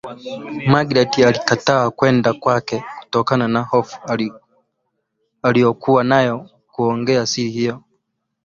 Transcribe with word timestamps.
Magreth 0.67 1.19
alikataa 1.21 1.89
kwenda 1.91 2.33
kwake 2.33 2.83
kutokana 2.99 3.47
na 3.47 3.61
hofu 3.61 3.97
alokua 5.41 6.03
nayo 6.03 6.49
kuongea 6.71 7.25
siri 7.25 7.49
hiyo 7.49 7.83